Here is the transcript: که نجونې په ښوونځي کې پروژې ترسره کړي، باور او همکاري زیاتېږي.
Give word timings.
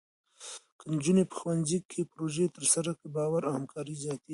که 0.79 0.85
نجونې 0.95 1.23
په 1.29 1.35
ښوونځي 1.39 1.79
کې 1.89 2.09
پروژې 2.11 2.45
ترسره 2.55 2.91
کړي، 2.97 3.09
باور 3.17 3.41
او 3.45 3.53
همکاري 3.57 3.95
زیاتېږي. 4.03 4.29